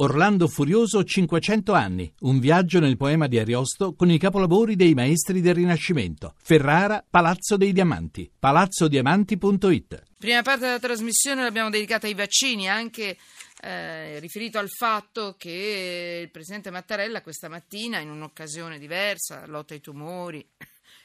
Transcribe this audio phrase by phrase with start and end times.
[0.00, 5.40] Orlando Furioso 500 anni, un viaggio nel poema di Ariosto con i capolavori dei maestri
[5.40, 6.34] del Rinascimento.
[6.40, 10.02] Ferrara, Palazzo dei Diamanti, palazzodiamanti.it.
[10.16, 13.16] Prima parte della trasmissione l'abbiamo dedicata ai vaccini, anche
[13.60, 19.80] eh, riferito al fatto che il presidente Mattarella questa mattina, in un'occasione diversa, lotta ai
[19.80, 20.48] tumori,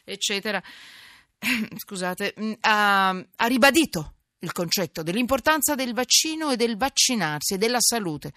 [0.03, 0.61] eccetera,
[1.77, 4.13] scusate, ha, ha ribadito
[4.43, 8.31] il concetto dell'importanza del vaccino e del vaccinarsi e della salute.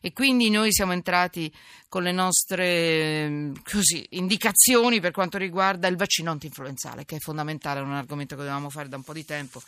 [0.00, 1.52] E quindi noi siamo entrati
[1.88, 7.82] con le nostre così, indicazioni per quanto riguarda il vaccino antinfluenzale, che è fondamentale, è
[7.82, 9.62] un argomento che dovevamo fare da un po' di tempo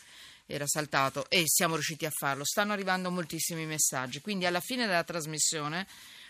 [0.47, 2.45] era saltato e siamo riusciti a farlo.
[2.45, 5.87] Stanno arrivando moltissimi messaggi, quindi alla fine della trasmissione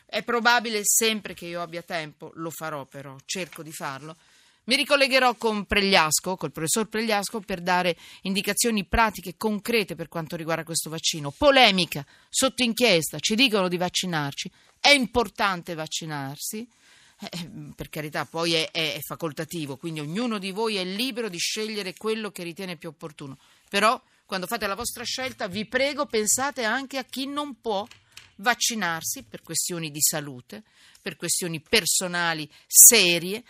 [0.06, 4.16] è probabile sempre che io abbia tempo, lo farò però, cerco di farlo
[4.64, 10.64] mi ricollegherò con Pregliasco, col professor Pregliasco, per dare indicazioni pratiche concrete per quanto riguarda
[10.64, 11.30] questo vaccino.
[11.30, 14.50] Polemica, sotto inchiesta, ci dicono di vaccinarci.
[14.80, 16.66] È importante vaccinarsi.
[17.20, 21.38] Eh, per carità, poi è, è, è facoltativo, quindi ognuno di voi è libero di
[21.38, 23.38] scegliere quello che ritiene più opportuno.
[23.68, 27.86] Però, quando fate la vostra scelta, vi prego, pensate anche a chi non può
[28.36, 30.64] vaccinarsi per questioni di salute,
[31.00, 33.44] per questioni personali serie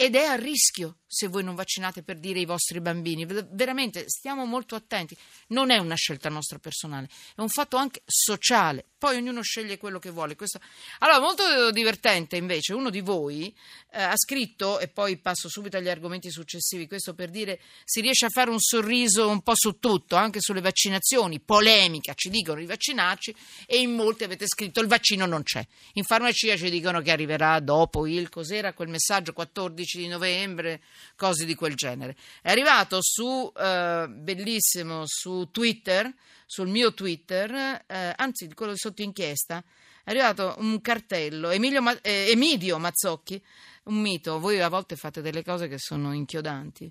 [0.00, 3.26] ed è a rischio se voi non vaccinate per dire ai vostri bambini.
[3.26, 5.16] Veramente stiamo molto attenti.
[5.48, 8.84] Non è una scelta nostra personale, è un fatto anche sociale.
[8.96, 10.36] Poi ognuno sceglie quello che vuole.
[10.36, 10.60] Questo...
[10.98, 13.52] Allora, molto divertente invece, uno di voi
[13.92, 18.26] eh, ha scritto, e poi passo subito agli argomenti successivi, questo per dire si riesce
[18.26, 22.66] a fare un sorriso un po' su tutto, anche sulle vaccinazioni, polemica, ci dicono di
[22.66, 23.34] vaccinarci
[23.66, 25.66] e in molti avete scritto il vaccino non c'è.
[25.94, 30.82] In farmacia ci dicono che arriverà dopo il, cos'era quel messaggio, 14 di novembre
[31.16, 32.16] cose di quel genere.
[32.42, 36.12] È arrivato su, eh, bellissimo, su Twitter,
[36.46, 39.62] sul mio Twitter, eh, anzi quello sotto inchiesta,
[40.04, 43.42] è arrivato un cartello, Emilio, eh, Emidio Mazzocchi,
[43.84, 46.90] un mito, voi a volte fate delle cose che sono inchiodanti,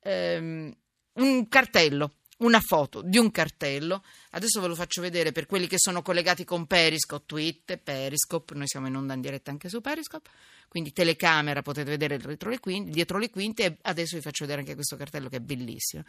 [0.00, 0.74] ehm,
[1.14, 4.02] un cartello una foto di un cartello.
[4.30, 8.54] Adesso ve lo faccio vedere per quelli che sono collegati con Periscope, Twitter, Periscope.
[8.54, 10.28] Noi siamo in onda in diretta anche su Periscope.
[10.68, 13.64] Quindi telecamera, potete vedere dietro le, quinte, dietro le quinte.
[13.64, 16.02] E adesso vi faccio vedere anche questo cartello che è bellissimo.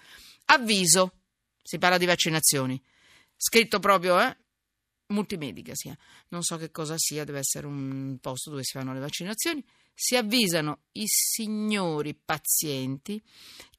[0.45, 1.13] Avviso:
[1.61, 2.81] si parla di vaccinazioni.
[3.35, 4.35] Scritto proprio, eh?
[5.07, 5.97] Multimedica sia.
[6.29, 9.63] Non so che cosa sia, deve essere un posto dove si fanno le vaccinazioni.
[9.93, 13.23] Si avvisano i signori pazienti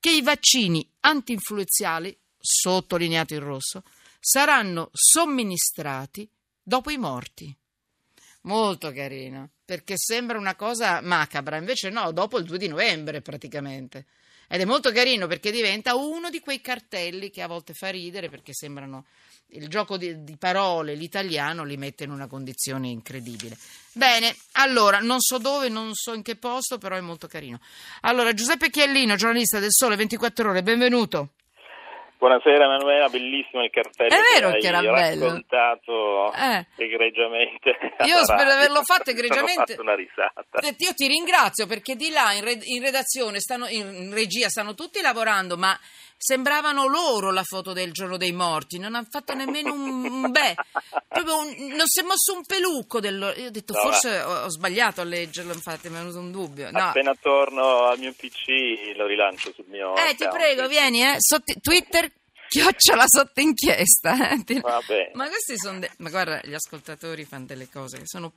[0.00, 3.82] che i vaccini antinfluenzali sottolineato in rosso,
[4.18, 6.28] saranno somministrati
[6.62, 7.54] dopo i morti.
[8.42, 14.06] Molto carino, perché sembra una cosa macabra, invece no, dopo il 2 di novembre praticamente.
[14.48, 18.30] Ed è molto carino perché diventa uno di quei cartelli che a volte fa ridere
[18.30, 19.04] perché sembrano
[19.48, 23.56] il gioco di, di, parole, l'italiano li mette in una condizione incredibile.
[23.92, 27.60] Bene, allora, non so dove, non so in che posto, però è molto carino.
[28.02, 31.32] Allora, Giuseppe Chiellino, giornalista del Sole 24 Ore, benvenuto.
[32.18, 34.12] Buonasera Emanuela, bellissimo il cartello.
[34.12, 35.26] È vero che, che era bello.
[35.26, 36.66] raccontato eh.
[36.74, 37.78] egregiamente.
[38.06, 39.60] Io spero di averlo fatto egregiamente.
[39.60, 40.44] Ho fatto una risata.
[40.78, 45.78] Io ti ringrazio perché di là in redazione, stanno, in regia stanno tutti lavorando, ma
[46.18, 50.54] sembravano loro la foto del giorno dei morti, non hanno fatto nemmeno un beh,
[51.06, 54.44] proprio un, non si è mosso un pelucco dello, io ho detto no, forse ho,
[54.44, 56.70] ho, sbagliato a leggerlo, infatti mi è venuto un dubbio.
[56.72, 56.88] No.
[56.88, 60.16] Appena torno al mio PC lo rilancio sul mio Eh, account.
[60.16, 62.10] ti prego, vieni, eh, Sotto, Twitter
[62.48, 64.16] chiocciola sotto inchiesta.
[64.30, 65.10] Eh.
[65.12, 65.78] Ma questi sono.
[65.78, 68.32] De- ma guarda, gli ascoltatori fanno delle cose che sono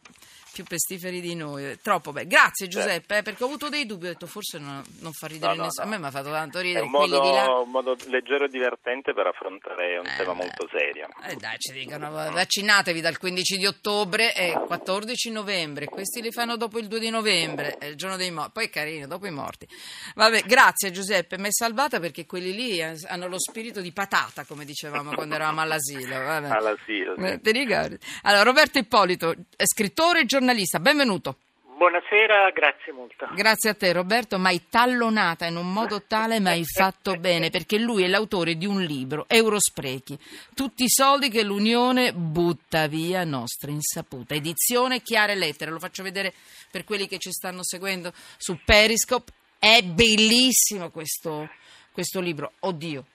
[0.52, 1.80] più pestiferi di noi.
[1.82, 2.28] Troppo beh.
[2.28, 4.08] Grazie Giuseppe, eh, perché ho avuto dei dubbi.
[4.08, 5.86] Ho detto forse non, non fa ridere no, no, nessuno.
[5.86, 5.92] No.
[5.92, 6.82] A me mi ha fatto tanto ridere.
[6.82, 10.38] È un modo, un modo, leggero e divertente per affrontare un eh, tema beh.
[10.38, 11.08] molto serio.
[11.24, 15.86] Eh dai, ci dicono vaccinatevi dal 15 di ottobre e 14 novembre.
[15.86, 18.52] Questi li fanno dopo il 2 di novembre, il giorno dei morti.
[18.54, 19.68] Poi è carino, dopo i morti.
[20.16, 24.66] Vabbè, grazie Giuseppe, mi hai salvata perché quelli lì hanno lo spirito di patata, come
[24.66, 26.20] dicevamo quando eravamo all'asilo.
[26.20, 26.50] Vabbè.
[26.50, 27.40] All'asilo, sì.
[27.52, 27.98] Ricordi?
[28.24, 29.34] Allora, Roberto Ippolito,
[29.64, 30.41] scrittore e giornalista,
[30.80, 31.38] benvenuto.
[31.78, 33.28] Buonasera, grazie molto.
[33.34, 37.50] Grazie a te Roberto, ma hai tallonata in un modo tale ma hai fatto bene
[37.50, 40.18] perché lui è l'autore di un libro, Eurosprechi,
[40.54, 46.34] tutti i soldi che l'Unione butta via nostra insaputa, edizione chiare lettere, lo faccio vedere
[46.70, 51.50] per quelli che ci stanno seguendo su Periscope, è bellissimo questo,
[51.92, 53.06] questo libro, oddio,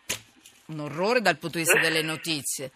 [0.66, 2.72] un orrore dal punto di vista delle notizie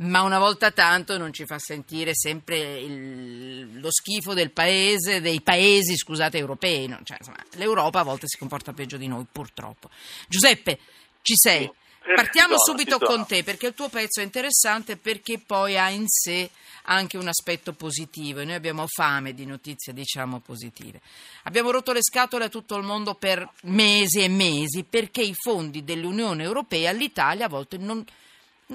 [0.00, 5.40] ma una volta tanto non ci fa sentire sempre il, lo schifo del paese, dei
[5.40, 6.86] paesi, scusate, europei.
[6.86, 7.00] No?
[7.02, 9.90] Cioè, insomma, L'Europa a volte si comporta peggio di noi, purtroppo.
[10.26, 10.78] Giuseppe,
[11.22, 11.64] ci sei?
[11.64, 11.78] Sì,
[12.14, 16.06] Partiamo sono, subito con te perché il tuo pezzo è interessante perché poi ha in
[16.08, 16.48] sé
[16.84, 21.02] anche un aspetto positivo e noi abbiamo fame di notizie diciamo positive.
[21.44, 25.84] Abbiamo rotto le scatole a tutto il mondo per mesi e mesi perché i fondi
[25.84, 28.02] dell'Unione Europea l'Italia a volte non,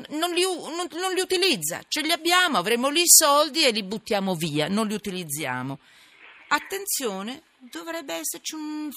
[0.09, 3.83] non li, non- non li utilizza, ce li abbiamo, avremo lì i soldi e li
[3.83, 5.79] buttiamo via, non li utilizziamo.
[6.49, 8.89] Attenzione, dovrebbe esserci un,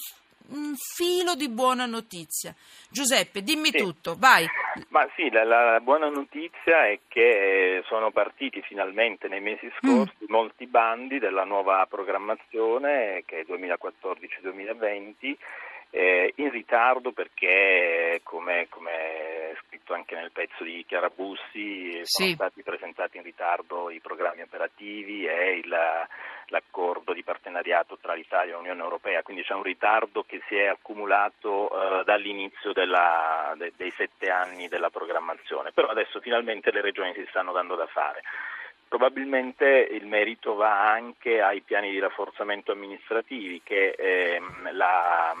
[0.49, 2.53] un filo di buona notizia.
[2.89, 3.77] Giuseppe, dimmi Sì.
[3.77, 4.45] tutto, vai.
[4.89, 10.67] Ma sì, la, la buona notizia è che sono partiti finalmente nei mesi scorsi molti
[10.67, 15.35] bandi della nuova programmazione che è 2014-2020
[15.91, 22.27] eh, in ritardo perché come, come è scritto anche nel pezzo di Chiara Bussi sono
[22.29, 22.33] Sì.
[22.33, 25.75] stati presentati in ritardo i programmi operativi e il,
[26.47, 30.67] l'accordo di partenariato tra l'Italia e l'Unione Europea, quindi c'è un ritardo che si è
[30.67, 37.13] accumulato eh, dall'inizio della- de- dei sette anni della programmazione, però adesso finalmente le regioni
[37.13, 38.21] si stanno dando da fare.
[38.89, 45.31] Probabilmente il merito va anche ai piani di rafforzamento amministrativi che ehm, la,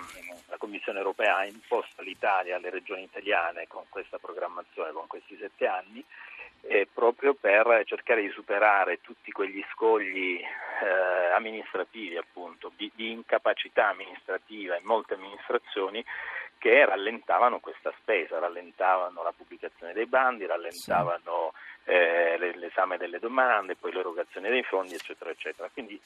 [0.49, 5.65] la Commissione europea ha imposto all'Italia, alle regioni italiane con questa programmazione, con questi sette
[5.65, 6.05] anni,
[6.61, 13.87] eh, proprio per cercare di superare tutti quegli scogli eh, amministrativi, appunto, di, di incapacità
[13.87, 16.05] amministrativa in molte amministrazioni
[16.59, 21.53] che rallentavano questa spesa, rallentavano la pubblicazione dei bandi, rallentavano
[21.85, 25.69] eh, le- l'esame delle domande, poi l'erogazione dei fondi, eccetera, eccetera.
[25.73, 25.99] Quindi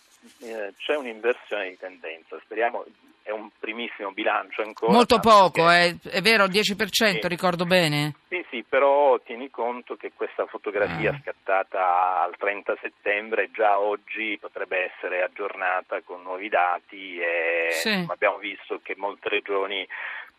[0.43, 2.39] eh, c'è un'inversione di tendenza.
[2.41, 2.85] Speriamo,
[3.21, 4.93] è un primissimo bilancio ancora.
[4.93, 7.27] Molto poco, perché- eh, è vero, il 10%, Sì.
[7.27, 8.13] ricordo bene.
[8.29, 11.19] Sì, sì, però tieni conto che questa fotografia Ah.
[11.21, 18.05] scattata al 30 settembre già oggi potrebbe essere aggiornata con nuovi dati e Sì.
[18.07, 19.85] abbiamo visto che molte regioni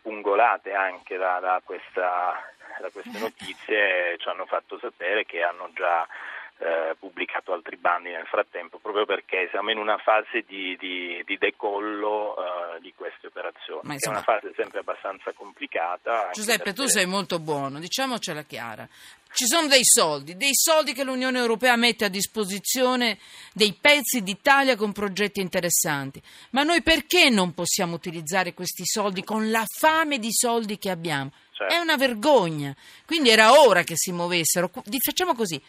[0.05, 2.39] pungolate anche da, da questa-
[2.79, 6.07] da queste notizie ci hanno fatto sapere che hanno già
[6.57, 11.37] eh, pubblicato altri bandi nel frattempo proprio perché siamo in una fase di, di- di
[11.37, 16.29] decollo eh, di queste operazioni, Ma che è insomma- una fase sempre abbastanza complicata.
[16.31, 18.87] Giuseppe, tu sei molto buono, diciamocela chiara.
[19.35, 23.17] Ci sono dei soldi, dei soldi che l'Unione Europea mette a disposizione
[23.53, 26.21] dei pezzi d'Italia con progetti interessanti.
[26.51, 31.31] Ma noi perché non possiamo utilizzare questi soldi con la fame di soldi che abbiamo?
[31.51, 31.73] Certo.
[31.73, 32.73] È una vergogna.
[33.05, 34.69] Quindi era ora che si muovessero.
[35.03, 35.61] Facciamo così,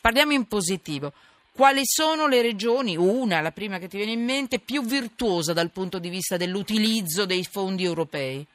[0.00, 1.12] parliamo in positivo.
[1.52, 5.70] Quali sono le regioni, una, la prima che ti viene in mente, più virtuosa dal
[5.70, 8.46] punto di vista dell'utilizzo dei fondi europei?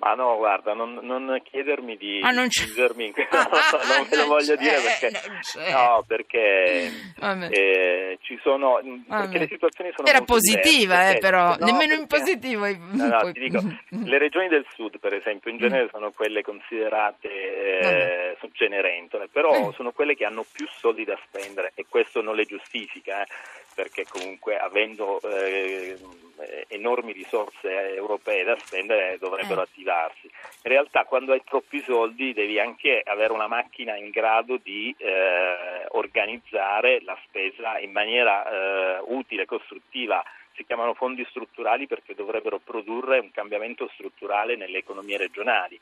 [0.00, 2.62] Ma no, guarda, non, non chiedermi di Ah, non c'è.
[2.62, 5.72] spingermi in questo, Ah, non ve lo voglio dire perché, non c'è.
[5.72, 6.90] no, perché
[7.50, 9.20] eh, ci sono, Vabbè.
[9.24, 12.64] perché le situazioni sono Era positiva, eh, però, no, nemmeno in perché- positivo.
[12.64, 13.60] hai- No, no, dico,
[14.04, 19.68] le regioni del sud, per esempio, in genere sono quelle considerate eh, su Cenerentole, però
[19.68, 19.72] Eh.
[19.74, 23.26] sono quelle che hanno più soldi da spendere e questo non le giustifica, eh,
[23.74, 25.96] perché comunque avendo eh,
[26.68, 29.64] enormi risorse europee da spendere dovrebbero Eh.
[29.64, 30.26] attivarsi.
[30.26, 35.86] In realtà quando hai troppi soldi devi anche avere una macchina in grado di eh,
[35.90, 40.22] organizzare la spesa in maniera eh, utile, costruttiva
[40.54, 45.80] si chiamano fondi strutturali perché dovrebbero produrre un cambiamento strutturale nelle economie regionali.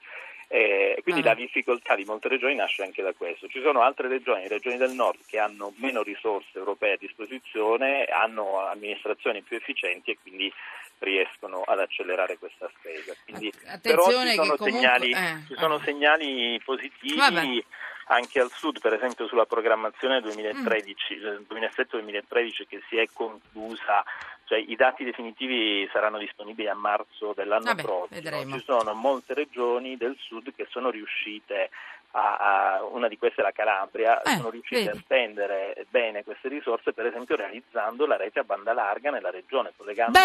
[0.50, 1.24] Eh, quindi Ah.
[1.26, 3.48] la difficoltà di molte regioni nasce anche da questo.
[3.48, 8.04] Ci sono altre regioni, le regioni del nord, che hanno meno risorse europee a disposizione,
[8.06, 10.50] hanno amministrazioni più efficienti e quindi
[11.00, 13.14] riescono ad accelerare questa spesa.
[13.24, 15.82] Quindi, però ci sono, che comunque- segnali, eh, ci sono eh.
[15.84, 17.62] segnali positivi Vabbè.
[18.06, 20.22] anche al sud, per esempio sulla programmazione Mm.
[20.22, 24.02] 2013, eh, 2007-2013 che si è conclusa,
[24.48, 28.06] cioè i dati definitivi saranno disponibili a marzo dell'anno Vabbè, prossimo.
[28.20, 28.56] vedremo.
[28.58, 31.70] Ci sono molte regioni del sud che sono riuscite
[32.12, 32.36] a,
[32.76, 34.96] a- una di queste è la Calabria, Eh, sono riuscite vedi.
[34.96, 39.72] a spendere bene queste risorse, per esempio realizzando la rete a banda larga nella regione,
[39.76, 40.18] collegando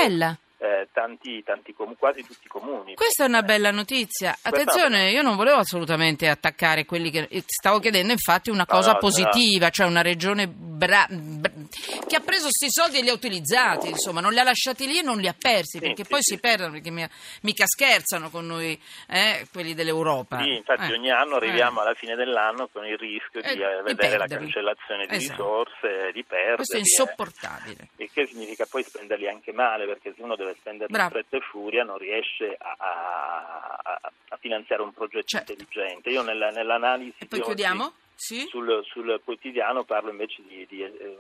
[0.60, 2.96] eh, tanti, tanti com- quasi tutti i comuni.
[2.96, 4.34] questa è una bella notizia.
[4.44, 9.00] Attenzione, io non volevo assolutamente attaccare quelli che stavo chiedendo, infatti, una No, cosa no,
[9.00, 11.63] positiva, cioè una regione bra- br-
[12.08, 15.00] che ha preso questi soldi e li ha utilizzati, insomma, non li ha lasciati lì
[15.00, 17.08] e non li ha persi, Sì, perché sì, poi sì, si perdono, perché mi-
[17.42, 20.42] mica scherzano con noi, eh, quelli dell'Europa.
[20.44, 21.84] Sì, infatti Eh, ogni anno arriviamo eh.
[21.86, 24.28] alla fine dell'anno con il rischio Eh, di eh, di vedere la perderli.
[24.52, 25.64] cancellazione di Esatto.
[25.74, 26.56] risorse, di perderli.
[26.56, 26.80] Questo è eh.
[26.80, 27.88] insopportabile.
[27.98, 31.42] Il che significa poi spenderli anche male, perché se uno deve spenderli in fretta e
[31.42, 35.52] furia non riesce a, a- a- finanziare un progetto Certo.
[35.54, 36.10] intelligente.
[36.10, 37.94] Io nella- nell'analisi E poi di chiudiamo?
[38.16, 38.46] Sì?
[38.50, 41.18] sul, sul quotidiano parlo invece di, di, ehm,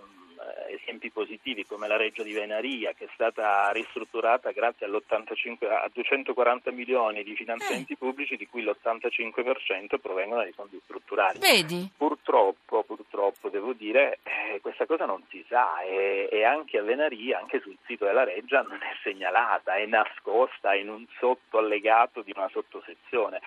[0.70, 6.72] esempi esempi positivi come la Reggio di Venaria che è stata ristrutturata grazie a 240
[6.72, 7.98] milioni di finanziamenti eh.
[7.98, 11.40] pubblici di cui l'85% provengono dai fondi strutturali.
[11.40, 11.90] Vedi?
[11.98, 17.40] Purtroppo, purtroppo devo dire, eh, questa cosa non si sa e, e, anche a Venaria,
[17.40, 22.50] anche sul sito della Reggia non è segnalata, è nascosta in un sottoallegato di una
[22.50, 23.42] sottosezione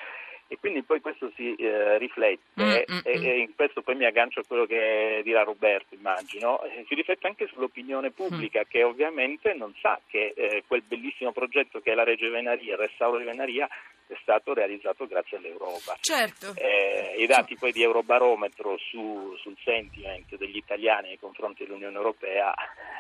[0.49, 3.25] e quindi poi questo si eh, riflette mm, mm, e, mm.
[3.25, 7.49] e, in questo poi mi aggancio a quello che dirà Roberto immagino si riflette anche
[7.49, 8.69] sull'opinione pubblica mm.
[8.69, 12.79] che ovviamente non sa che eh, quel bellissimo progetto che è la Reggio Venaria, il
[12.79, 13.69] restauro di Venaria
[14.09, 15.97] è stato realizzato grazie all'Europa.
[16.01, 16.55] Certo.
[16.55, 22.55] Eh, I dati poi di Eurobarometro su, sul sentiment degli italiani nei confronti dell'Unione Europea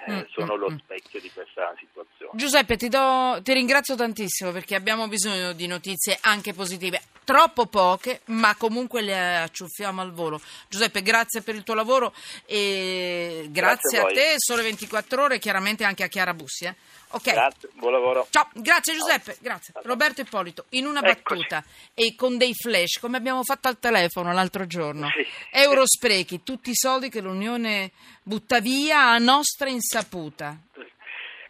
[0.06, 2.32] eh, sono lo specchio di questa situazione.
[2.34, 7.00] Giuseppe, ti, do, ti ringrazio tantissimo perché abbiamo bisogno di notizie anche positive
[7.36, 10.40] troppo poche, ma comunque le acciuffiamo al volo.
[10.70, 12.14] Giuseppe, grazie per il tuo lavoro
[12.46, 16.64] e grazie, grazie a, a te, Sole 24 ore, chiaramente anche a Chiara Bussi.
[16.64, 16.74] Eh.
[17.10, 17.34] Okay.
[17.34, 18.26] Grazie, buon lavoro.
[18.30, 19.74] Ciao, grazie Giuseppe, grazie.
[19.82, 21.40] Roberto Ippolito, in una Eccoci.
[21.42, 21.62] battuta
[21.92, 25.10] e con dei flash, come abbiamo fatto al telefono l'altro giorno.
[25.10, 25.26] Sì.
[25.50, 27.90] Euro sprechi, tutti i soldi che l'Unione
[28.22, 30.56] butta via a nostra insaputa.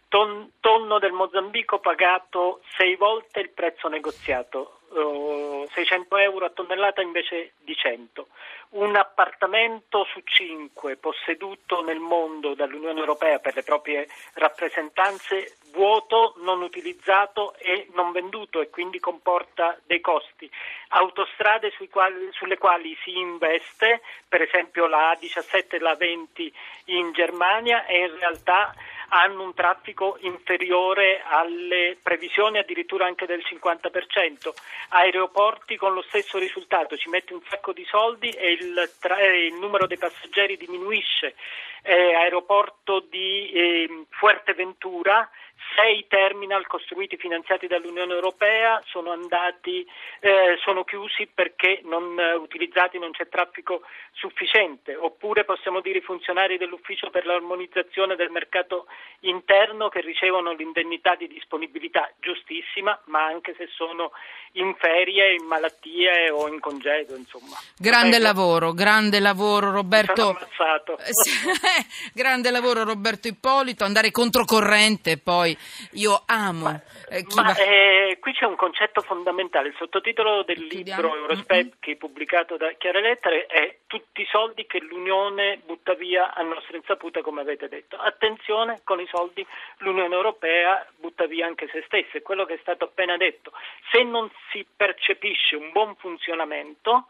[0.09, 7.53] Ton, tonno del Mozambico pagato sei volte il prezzo negoziato 600 euro a tonnellata invece
[7.59, 8.27] di 100.
[8.69, 16.61] Un appartamento su cinque posseduto nel mondo dall'Unione Europea per le proprie rappresentanze vuoto, non
[16.61, 20.49] utilizzato e non venduto e quindi comporta dei costi.
[20.89, 26.53] Autostrade quali, sulle quali si investe, per esempio la A17 e la 20
[26.85, 28.73] in Germania e in realtà
[29.09, 34.53] hanno un traffico inferiore alle previsioni addirittura anche del 50%.
[34.89, 39.53] Aeroporti con lo stesso risultato, ci mette un sacco di soldi e il, tra- il
[39.53, 41.35] numero dei passeggeri diminuisce.
[41.83, 45.29] Eh, aeroporto di eh, Fuerteventura
[45.75, 49.85] sei terminal costruiti finanziati dall'Unione Europea sono, andati,
[50.19, 56.01] eh, sono chiusi perché non eh, utilizzati non c'è traffico sufficiente, oppure possiamo dire i
[56.01, 58.87] funzionari dell'ufficio per l'armonizzazione del mercato
[59.21, 64.11] interno che ricevono l'indennità di disponibilità giustissima, ma anche se sono
[64.53, 67.55] in ferie, in malattie o in congedo, insomma.
[67.77, 70.35] Grande lavoro, grande lavoro Roberto.
[72.13, 75.46] grande lavoro Roberto Ippolito, andare controcorrente poi
[75.91, 76.63] io amo.
[76.63, 79.69] Ma, eh, ma eh, qui c'è un concetto fondamentale.
[79.69, 81.99] Il sottotitolo del libro Eurospecchi mm-hmm.
[81.99, 87.21] pubblicato da Chiare Lettere è Tutti i soldi che l'Unione butta via a nostra insaputa,
[87.21, 87.95] come avete detto.
[87.95, 89.45] Attenzione, con i soldi
[89.77, 92.17] l'Unione Europea butta via anche se stessa.
[92.17, 93.51] È quello che è stato appena detto.
[93.91, 97.07] Se non si percepisce un buon funzionamento,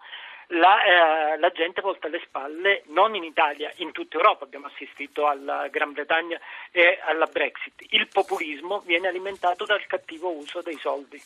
[0.48, 5.28] la, eh, la, gente volta le spalle non in Italia, in tutta Europa abbiamo assistito
[5.28, 6.40] alla Gran Bretagna
[6.72, 7.86] e alla Brexit.
[7.90, 11.22] Il populismo viene alimentato dal cattivo uso dei soldi.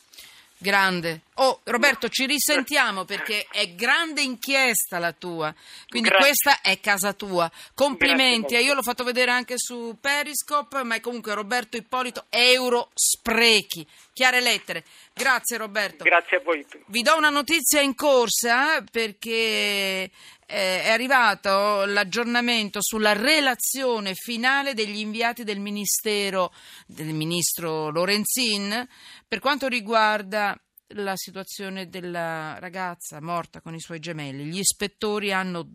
[0.62, 1.22] Grande.
[1.36, 5.52] Oh, Roberto, ci risentiamo perché è grande inchiesta la tua.
[5.88, 6.28] Quindi Grazie.
[6.28, 7.50] questa è casa tua.
[7.74, 8.54] Complimenti.
[8.58, 13.88] Io l'ho fatto vedere anche su Periscope, ma comunque Roberto Ippolito, Euro Sprechi.
[14.14, 14.84] Chiare lettere.
[15.14, 16.04] Grazie Roberto.
[16.04, 16.66] Grazie a voi.
[16.88, 20.10] Vi do una notizia in corsa perché eh,
[20.48, 26.54] è arrivato l'aggiornamento sulla relazione finale degli inviati del Ministero
[26.86, 28.86] del Ministro Lorenzin
[29.26, 30.60] per quanto riguarda
[30.96, 34.44] la situazione della ragazza morta con i suoi gemelli.
[34.44, 35.66] Gli ispettori hanno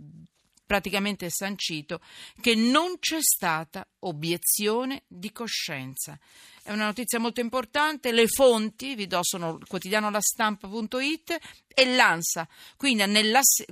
[0.66, 2.00] praticamente sancito
[2.40, 6.18] che non c'è stata obiezione di coscienza.
[6.66, 11.38] È una notizia molto importante, le fonti, vi do, sono il quotidiano lastampa.it
[11.78, 13.04] e l'ANSA, quindi,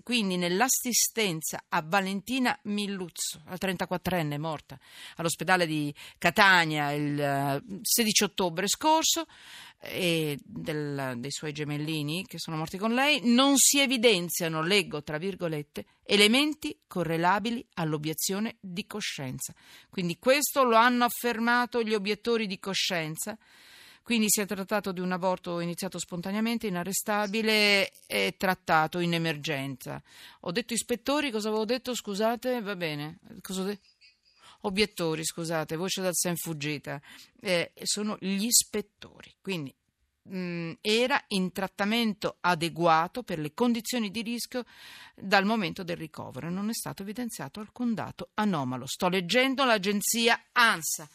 [0.03, 4.79] quindi, nell'assistenza a Valentina Milluzzo, la 34enne morta
[5.17, 9.25] all'ospedale di Catania il 16 eh, ottobre scorso,
[9.81, 15.17] e del, dei suoi gemellini che sono morti con lei, non si evidenziano, leggo tra
[15.17, 19.55] virgolette, elementi correlabili all'obiezione di coscienza.
[19.89, 23.39] Quindi questo lo hanno affermato gli obiettori di coscienza.
[24.05, 30.01] Quindi si è trattato di un aborto iniziato spontaneamente, inarrestabile e trattato in emergenza.
[30.41, 31.95] Ho detto ispettori, cosa avevo detto?
[31.95, 33.19] Scusate, va bene.
[33.41, 33.79] Cosa ho
[34.61, 37.01] obiettori, scusate, voce dal sen fuggita,
[37.41, 39.35] eh, sono gli ispettori.
[39.41, 39.75] Quindi
[40.25, 44.65] mh, mm, era in trattamento adeguato per le condizioni di rischio
[45.15, 46.51] dal momento del ricovero.
[46.51, 48.87] Non è stato evidenziato alcun dato anomalo.
[48.87, 51.09] Sto leggendo l'agenzia ANSA.